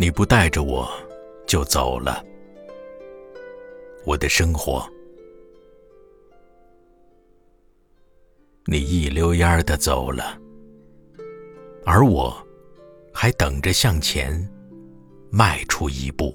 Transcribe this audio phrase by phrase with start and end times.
[0.00, 0.90] 你不带着我
[1.46, 2.24] 就走了，
[4.06, 4.82] 我的生活，
[8.64, 10.40] 你一溜烟的走了，
[11.84, 12.34] 而我
[13.12, 14.32] 还等着向前
[15.30, 16.34] 迈出一步。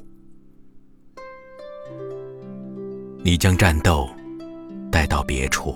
[3.24, 4.08] 你将战斗
[4.92, 5.76] 带到别处，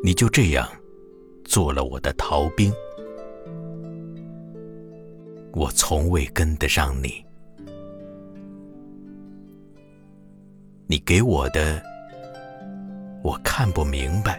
[0.00, 0.70] 你就这样
[1.44, 2.72] 做了我的逃兵。
[5.56, 7.24] 我从未跟得上你，
[10.86, 11.82] 你给我的
[13.24, 14.38] 我看不明白，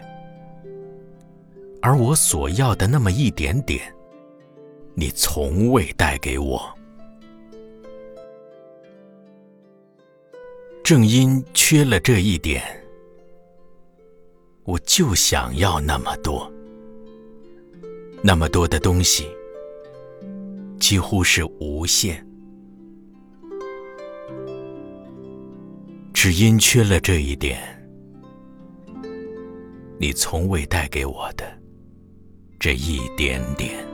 [1.82, 3.92] 而我所要的那么一点点，
[4.94, 6.62] 你从未带给我。
[10.84, 12.62] 正因缺了这一点，
[14.62, 16.48] 我就想要那么多，
[18.22, 19.26] 那么多的东西。
[20.88, 22.26] 几乎是无限，
[26.14, 27.60] 只因缺了这一点，
[30.00, 31.44] 你从未带给我的
[32.58, 33.87] 这一点点。